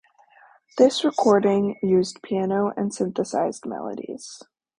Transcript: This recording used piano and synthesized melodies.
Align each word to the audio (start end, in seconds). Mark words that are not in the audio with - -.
This 0.79 1.03
recording 1.05 1.77
used 1.83 2.23
piano 2.23 2.73
and 2.75 2.91
synthesized 2.91 3.67
melodies. 3.67 4.41